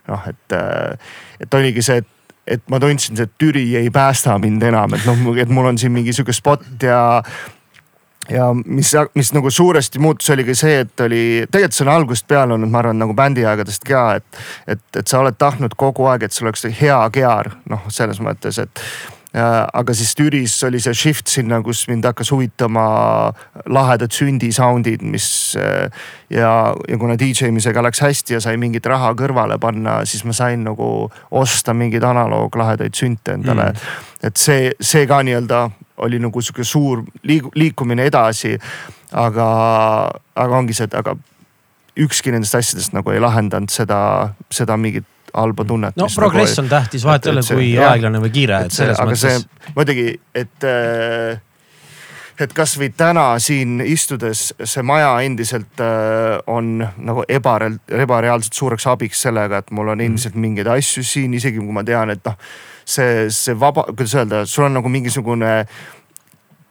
[0.09, 0.57] noh, et,
[1.45, 2.15] et oligi see, et
[2.49, 5.93] et ma tundsin, et Türi ei päästa mind enam, et noh, et mul on siin
[5.93, 6.99] mingi sihuke spot ja
[8.29, 12.53] ja mis, mis nagu suuresti muutus, oligi see, et oli, tegelikult see on algusest peale
[12.53, 14.41] olnud, ma arvan, nagu bändiaegadest ka, et.
[14.67, 18.61] et, et sa oled tahtnud kogu aeg, et sul oleks hea gear, noh, selles mõttes,
[18.61, 18.83] et
[19.33, 22.85] aga siis Türis oli see shift sinna, kus mind hakkas huvitama
[23.69, 25.27] lahedad sündi sound'id, mis
[26.33, 30.33] ja, ja kuna DJ misega läks hästi ja sai mingit raha kõrvale panna, siis ma
[30.33, 30.89] sain nagu
[31.29, 34.01] osta mingeid analooklahedaid sünte endale mm..
[34.25, 35.67] et see, see ka nii-öelda
[36.05, 38.57] oli nagu sihuke suur liik, liikumine edasi.
[39.11, 39.45] aga,
[40.35, 41.15] aga ongi see, et aga
[41.99, 43.99] ükski nendest asjadest nagu ei lahendanud seda,
[44.53, 45.97] seda mingit halba tunnet.
[45.99, 48.97] no progress nagu, on tähtis, vahet ei ole, kui jah, aeglane või kiire, et selles
[49.19, 49.69] see, mõttes.
[49.75, 51.39] muidugi, et äh,
[52.39, 59.25] et kasvõi täna siin istudes see maja endiselt äh, on nagu ebareal-, ebareaalselt suureks abiks
[59.27, 62.37] sellega, et mul on endiselt mingeid asju siin, isegi kui ma tean, et noh.
[62.89, 65.51] see, see vaba, kuidas öelda, sul on nagu mingisugune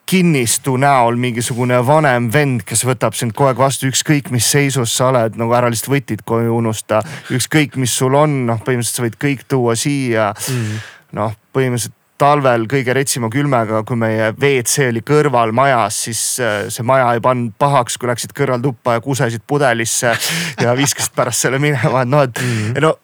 [0.09, 5.11] kinnistu näol mingisugune vanem vend, kes võtab sind kogu aeg vastu, ükskõik mis seisus sa
[5.13, 7.03] oled, nagu ära lihtsalt võtid koju unusta.
[7.35, 10.83] ükskõik, mis sul on, noh põhimõtteliselt sa võid kõik tuua siia mm..
[11.19, 16.87] noh, põhimõtteliselt talvel kõige retsima külmega, kui meie WC oli kõrval majas, siis äh, see
[16.87, 20.17] maja ei pannud pahaks, kui läksid kõrvaltuppa ja kusesid pudelisse
[20.59, 22.81] ja viskasid pärast selle minema, et noh, et mm -hmm.
[22.87, 22.97] no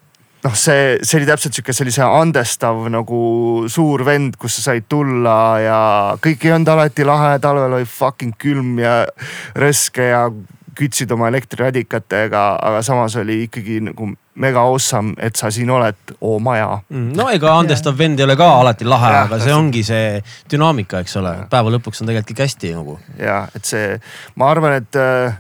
[0.45, 3.21] noh, see, see oli täpselt sihuke sellise andestav nagu
[3.73, 5.79] suur vend, kus sa said tulla ja
[6.25, 9.03] kõik ei olnud alati lahe, talvel oli fucking külm ja
[9.59, 10.27] rõske ja
[10.75, 14.09] kütsid oma elektriradikatega, aga samas oli ikkagi nagu
[14.43, 17.13] mega awesome, et sa siin oled, oo maja mm,.
[17.15, 20.19] no ega andestav vend ei ole ka alati lahe, aga see ongi see
[20.51, 22.99] dünaamika, eks ole, päeva lõpuks on tegelikult kõik hästi nagu.
[23.21, 23.95] ja et see,
[24.41, 25.39] ma arvan, et äh,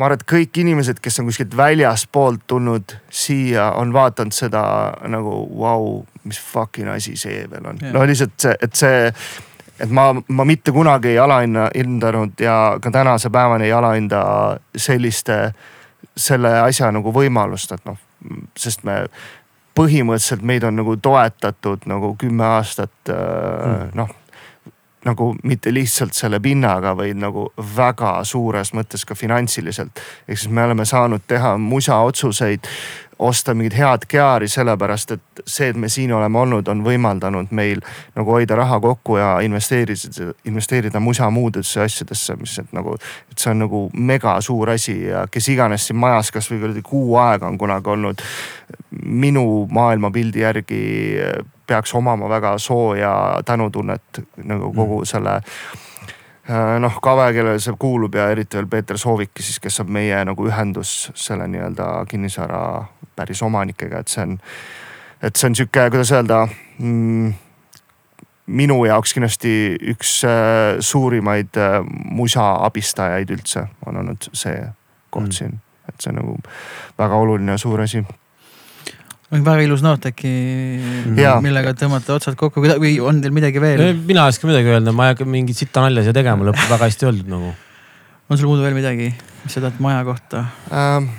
[0.00, 4.62] ma arvan, et kõik inimesed, kes on kuskilt väljaspoolt tulnud siia, on vaadanud seda
[5.12, 7.80] nagu vau wow,, mis fucking asi see veel on.
[7.92, 9.10] no lihtsalt see, et see,
[9.80, 14.22] et ma, ma mitte kunagi ei alahinna, hindanud ja ka tänase päevani ei alahinda
[14.76, 15.52] selliste,
[16.16, 18.00] selle asja nagu võimalust, et noh,
[18.56, 19.02] sest me
[19.76, 23.92] põhimõtteliselt meid on nagu toetatud nagu kümme aastat mm.
[24.00, 24.16] noh
[25.04, 30.00] nagu mitte lihtsalt selle pinnaga, vaid nagu väga suures mõttes ka finantsiliselt.
[30.28, 32.66] ehk siis me oleme saanud teha musa otsuseid,
[33.20, 37.82] osta mingit head geaari, sellepärast et see, et me siin oleme olnud, on võimaldanud meil
[38.16, 42.96] nagu hoida raha kokku ja investeerida, investeerida musa muudesse asjadesse, mis et nagu,
[43.30, 47.16] et see on nagu mega suur asi ja kes iganes siin majas kasvõi kuradi kuu
[47.20, 48.26] aega on kunagi olnud.
[49.04, 50.80] minu maailmapildi järgi
[51.70, 53.12] peaks omama väga sooja
[53.46, 55.10] tänutunnet nagu kogu mm.
[55.10, 55.34] selle
[56.50, 60.24] äh, noh, Kave, kellele see kuulub ja eriti veel Peeter Sooviki siis, kes on meie
[60.26, 62.64] nagu ühendus selle nii-öelda kinnisvara
[63.16, 64.34] päris omanikega, et see on,
[65.22, 66.42] et see on sihuke, kuidas öelda
[66.78, 67.32] mm,
[68.50, 69.54] minu jaoks kindlasti
[69.94, 71.80] üks äh, suurimaid äh,
[72.10, 74.56] musa abistajaid üldse on olnud see
[75.10, 75.36] koht mm.
[75.36, 76.36] siin, et see on nagu
[76.98, 78.02] väga oluline ja suur asi
[79.30, 80.30] väga ilus noot äkki,
[81.44, 83.82] millega tõmmata otsad kokku või on teil midagi veel?
[83.94, 86.88] mina ei oska midagi öelda, ma ei hakka mingit sitta nalja siia tegema, lõpeb väga
[86.88, 87.52] hästi öeldud nagu.
[88.28, 89.12] on sul muud veel midagi,
[89.44, 91.12] mis sa tahad maja kohta ähm,?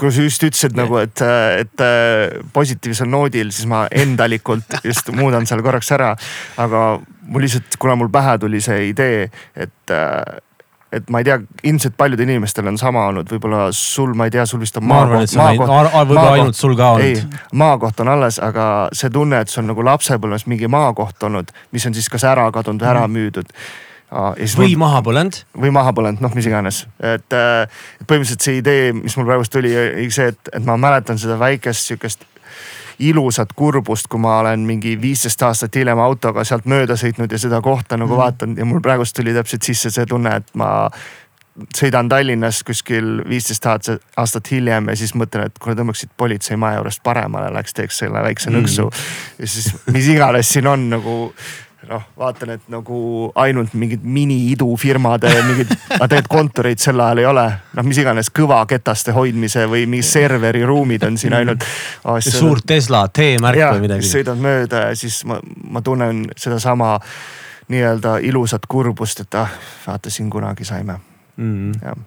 [0.00, 1.20] kui sa just ütlesid nagu, et,
[1.60, 1.82] et
[2.54, 6.14] positiivsel noodil, siis ma endalikult just muudan selle korraks ära.
[6.60, 6.84] aga
[7.30, 9.94] mul lihtsalt, kuna mul pähe tuli see idee, et
[10.92, 11.36] et ma ei tea,
[11.70, 15.04] ilmselt paljudel inimestel on sama olnud, võib-olla sul, ma ei tea, sul vist on ma
[15.06, 15.36] maakoht.
[15.36, 17.36] võib-olla ainult sul ka olnud.
[17.62, 18.64] maakoht on alles, aga
[18.96, 22.82] see tunne, et sul nagu lapsepõlves mingi maakoht olnud, mis on siis kas ära kadunud
[22.82, 23.16] ära mhm.
[23.18, 23.54] müüdud
[24.58, 25.36] või maha põlenud.
[25.54, 30.10] või maha põlenud, noh, mis iganes, et põhimõtteliselt see idee, mis mul praegust tuli, oli
[30.14, 32.26] see, et, et ma mäletan seda väikest sihukest
[33.00, 37.60] ilusat kurbust, kui ma olen mingi viisteist aastat hiljem autoga sealt mööda sõitnud ja seda
[37.64, 38.20] kohta nagu mm.
[38.20, 40.90] vaatanud ja mul praegust tuli täpselt sisse see tunne, et ma
[41.76, 47.50] sõidan Tallinnas kuskil viisteist aastat hiljem ja siis mõtlen, et nad tõmbaksid politseimaja juurest paremale,
[47.54, 48.60] läks teeks selle väikse mm.
[48.60, 49.08] nõksu mm..
[49.40, 51.16] ja siis mis iganes siin on nagu
[51.88, 52.98] noh, vaatan, et nagu
[53.40, 57.46] ainult mingid mini-idufirmade mingid, aga tegelikult kontoreid sel ajal ei ole.
[57.78, 61.64] noh, mis iganes kõvaketaste hoidmise või mingi serveri ruumid on siin ainult
[62.04, 62.20] oh,.
[62.24, 64.08] suur Tesla T-märk või midagi.
[64.10, 65.40] sõidad mööda ja siis ma,
[65.70, 66.98] ma tunnen sedasama
[67.70, 69.52] nii-öelda ilusat kurbust, et ah,
[69.86, 70.98] vaata siin kunagi saime
[71.36, 71.80] mm..
[71.80, 71.98] jah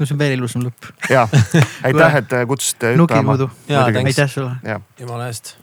[0.00, 0.90] no see on veel ilusam lõpp.
[1.12, 1.26] ja,
[1.86, 2.94] aitäh, et kutsusite.
[2.96, 3.50] nukikudu.
[3.70, 4.80] aitäh sulle.
[4.98, 5.56] jumala eest.